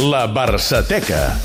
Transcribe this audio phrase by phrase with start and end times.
[0.00, 1.36] La Barçateca.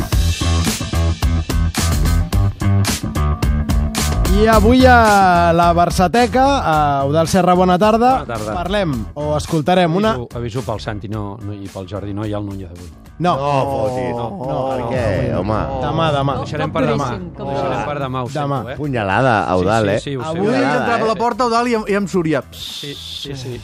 [4.36, 8.54] I avui a la Barçateca, a Eudal Serra, bona tarda, Bona tarda.
[8.54, 10.12] parlem o escoltarem una...
[10.16, 12.90] Aviso, aviso pel Santi no, no, i pel Jordi, no hi ha el Núñez avui.
[13.20, 14.12] No, No, fotis.
[14.16, 15.06] no, no, Per què,
[15.40, 15.60] home?
[15.86, 16.38] demà, demà.
[16.44, 17.10] Deixarem per demà.
[17.16, 18.58] Ho deixarem per demà, ho Demà.
[18.60, 18.76] sento, eh?
[18.78, 20.00] Punyalada, Eudal, eh?
[20.00, 20.30] Sí, sí, sí, ho sé.
[20.38, 20.64] Avui ho sé.
[20.66, 22.44] entrava a la porta, Eudal, i em, i em soria.
[22.52, 23.60] Sí, sí, sí.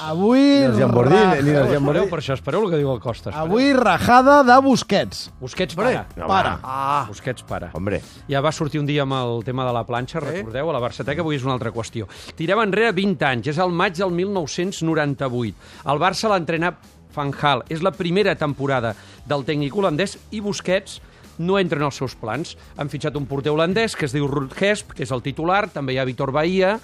[0.00, 0.40] Avui...
[0.68, 2.04] els Jambordí, ra- ni els Espereu Jambordí.
[2.10, 3.30] per això, espereu el que diu el Costa.
[3.30, 3.46] espereu.
[3.46, 5.30] Avui rajada de Busquets.
[5.40, 6.06] Busquets para.
[6.14, 6.58] Para.
[6.62, 7.70] Ah, Busquets para.
[7.74, 10.80] Hombre, Ja va sortir un dia amb el tema de la planxa, recordeu, a la
[10.80, 12.06] Barçateca, avui és una altra qüestió.
[12.36, 15.54] Tirem enrere 20 anys, és el maig del 1998.
[15.88, 16.74] El Barça l'entrena
[17.14, 17.64] Van Gaal.
[17.68, 18.94] És la primera temporada
[19.26, 21.00] del tècnic holandès i Busquets
[21.38, 22.56] no entra en els seus plans.
[22.76, 25.94] Han fitxat un porter holandès que es diu Ruud Hesp, que és el titular, també
[25.94, 26.76] hi ha Vitor Bahia,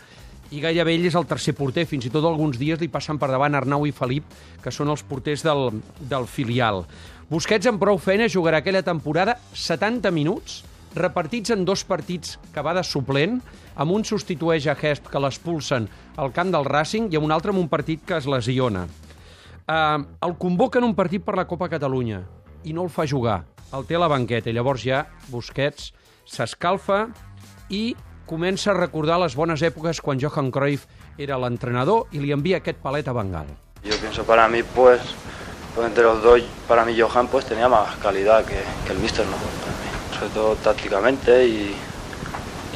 [0.52, 1.86] i gairebé ell és el tercer porter.
[1.88, 4.26] Fins i tot alguns dies li passen per davant Arnau i Felip,
[4.62, 6.84] que són els porters del, del filial.
[7.30, 10.62] Busquets amb prou feina jugarà aquella temporada 70 minuts,
[10.94, 13.40] repartits en dos partits que va de suplent,
[13.74, 15.88] amb un substitueix a Hesp que l'expulsen
[16.20, 18.86] al camp del Racing i amb un altre en un partit que es lesiona.
[19.64, 22.20] Uh, el convoca en un partit per la Copa Catalunya
[22.68, 23.42] i no el fa jugar.
[23.74, 25.90] El té a la banqueta i llavors ja Busquets
[26.28, 27.06] s'escalfa
[27.72, 27.94] i
[28.26, 30.86] comença a recordar les bones èpoques quan Johan Cruyff
[31.18, 33.46] era l'entrenador i li envia aquest palet a Bengal.
[33.84, 35.00] Yo pienso para mí, pues,
[35.74, 39.26] pues entre los dos, para mí Johan pues tenía más calidad que, que el míster,
[39.26, 39.36] ¿no?
[40.18, 41.74] Sobre todo tácticamente y,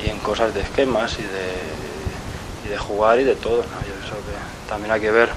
[0.05, 3.81] y en cosas de esquemas y de, y de jugar y de todo, ¿no?
[3.87, 5.31] Yo pienso que también hay que ver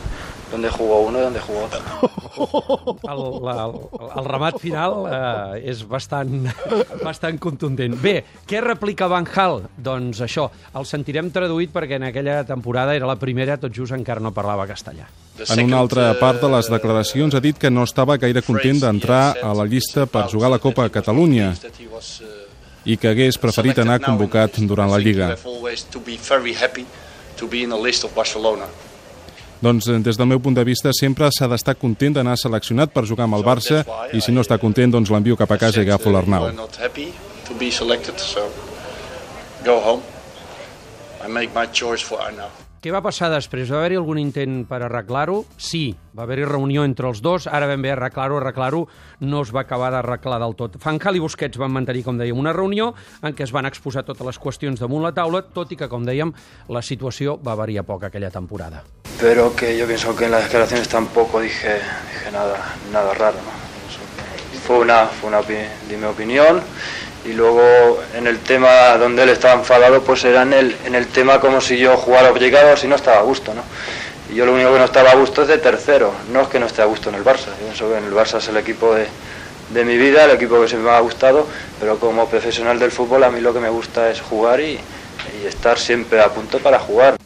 [0.51, 1.79] dónde jugó uno y dónde jugó otro.
[3.11, 3.73] El, la, el,
[4.19, 6.45] el remat final eh, és bastant,
[7.03, 7.95] bastant contundent.
[8.01, 9.63] Bé, què replica Van Gaal?
[9.77, 14.23] Doncs això, el sentirem traduït perquè en aquella temporada era la primera, tot just encara
[14.23, 15.07] no parlava castellà.
[15.47, 19.23] En una altra part de les declaracions ha dit que no estava gaire content d'entrar
[19.41, 21.53] a la llista per jugar a la Copa a Catalunya
[22.85, 25.35] i que hagués preferit anar convocat durant la Lliga.
[29.61, 33.05] Doncs eh, des del meu punt de vista sempre s'ha d'estar content d'anar seleccionat per
[33.05, 33.83] jugar amb el Barça
[34.13, 36.49] i si no està content doncs l'envio cap a casa i agafo l'Arnau.
[42.81, 43.69] Què va passar després?
[43.69, 45.43] Va haver-hi algun intent per arreglar-ho?
[45.61, 48.79] Sí, va haver-hi reunió entre els dos, ara ben bé arreglar-ho, arreglar-ho,
[49.21, 50.79] no es va acabar d'arreglar del tot.
[50.81, 54.25] Fancal i Busquets van mantenir, com dèiem, una reunió en què es van exposar totes
[54.25, 56.33] les qüestions damunt la taula, tot i que, com dèiem,
[56.73, 58.81] la situació va variar poc aquella temporada.
[59.21, 63.61] Pero que yo pienso que en las declaraciones tampoco dije, dije nada, nada raro, ¿no?
[64.65, 66.59] Fue una, fue una di mi opinión
[67.23, 71.05] y luego en el tema donde él estaba enfadado pues era en el, en el
[71.07, 73.61] tema como si yo jugara obligado si no estaba a gusto, ¿no?
[74.31, 76.59] Y yo lo único que no estaba a gusto es de tercero, no es que
[76.59, 78.57] no esté a gusto en el Barça, yo pienso que en el Barça es el
[78.57, 79.05] equipo de,
[79.69, 81.45] de mi vida, el equipo que siempre me ha gustado,
[81.79, 84.79] pero como profesional del fútbol a mí lo que me gusta es jugar y
[85.45, 87.20] estar siempre a punto para jugar.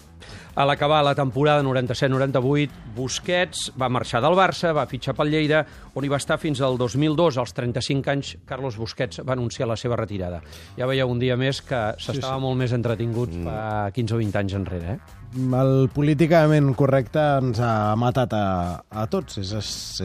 [0.55, 5.65] A l'acabar la temporada 97-98, Busquets va marxar del Barça, va fitxar pel Lleida,
[5.99, 9.75] on hi va estar fins al 2002, als 35 anys, Carlos Busquets va anunciar la
[9.75, 10.39] seva retirada.
[10.79, 12.45] Ja veieu un dia més que s'estava sí, sí.
[12.47, 13.49] molt més entretingut mm.
[13.49, 15.21] fa 15 o 20 anys enrere, eh?
[15.35, 18.45] El políticament correcte ens ha matat a,
[18.87, 19.51] a tots, és,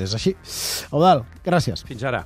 [0.03, 0.35] és així.
[0.91, 1.87] Eudal, gràcies.
[1.87, 2.19] Fins ara.